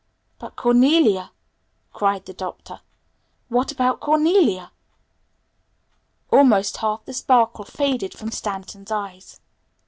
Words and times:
"But 0.39 0.55
Cornelia?" 0.55 1.29
cried 1.93 2.25
the 2.25 2.33
Doctor. 2.33 2.81
"What 3.49 3.71
about 3.71 3.99
Cornelia?" 3.99 4.71
Almost 6.31 6.77
half 6.77 7.05
the 7.05 7.13
sparkle 7.13 7.65
faded 7.65 8.15
from 8.17 8.31
Stanton's 8.31 8.89
eyes. 8.89 9.41